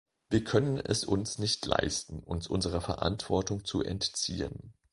Wir 0.31 0.43
können 0.43 0.79
es 0.79 1.05
uns 1.05 1.37
nicht 1.37 1.63
leisten, 1.67 2.21
uns 2.23 2.47
unserer 2.47 2.81
Verantwortung 2.81 3.63
zu 3.65 3.83
entziehen. 3.83 4.73